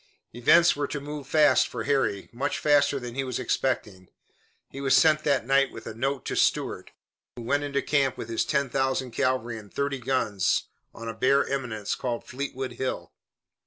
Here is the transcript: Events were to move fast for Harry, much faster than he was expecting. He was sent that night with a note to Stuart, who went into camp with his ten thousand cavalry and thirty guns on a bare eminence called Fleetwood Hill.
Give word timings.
Events 0.33 0.75
were 0.75 0.87
to 0.87 0.99
move 0.99 1.27
fast 1.27 1.67
for 1.67 1.83
Harry, 1.83 2.27
much 2.33 2.57
faster 2.57 2.99
than 2.99 3.13
he 3.13 3.23
was 3.23 3.37
expecting. 3.37 4.07
He 4.71 4.81
was 4.81 4.95
sent 4.97 5.23
that 5.25 5.45
night 5.45 5.71
with 5.71 5.85
a 5.85 5.93
note 5.93 6.25
to 6.25 6.35
Stuart, 6.35 6.89
who 7.35 7.43
went 7.43 7.63
into 7.63 7.83
camp 7.83 8.17
with 8.17 8.27
his 8.27 8.43
ten 8.43 8.67
thousand 8.67 9.11
cavalry 9.11 9.59
and 9.59 9.71
thirty 9.71 9.99
guns 9.99 10.63
on 10.91 11.07
a 11.07 11.13
bare 11.13 11.45
eminence 11.47 11.93
called 11.93 12.23
Fleetwood 12.25 12.71
Hill. 12.71 13.11